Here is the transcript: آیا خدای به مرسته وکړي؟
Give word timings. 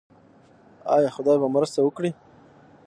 آیا 0.95 1.09
خدای 1.15 1.37
به 1.41 1.47
مرسته 1.55 1.79
وکړي؟ 1.83 2.11